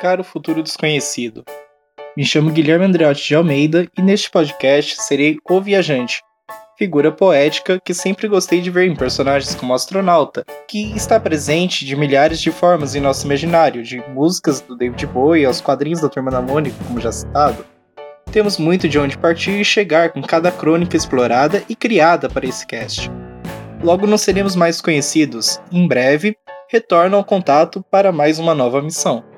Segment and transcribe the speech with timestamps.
[0.00, 1.44] Caro futuro desconhecido.
[2.16, 6.22] Me chamo Guilherme Andreotti de Almeida e neste podcast serei o viajante,
[6.78, 11.94] figura poética que sempre gostei de ver em personagens como astronauta, que está presente de
[11.94, 16.30] milhares de formas em nosso imaginário, de músicas do David Bowie aos quadrinhos da Turma
[16.30, 17.62] da Mônica, como já citado.
[18.32, 22.66] Temos muito de onde partir e chegar com cada crônica explorada e criada para esse
[22.66, 23.10] cast.
[23.82, 25.60] Logo não seremos mais conhecidos.
[25.70, 26.34] Em breve,
[26.70, 29.29] retorno ao contato para mais uma nova missão.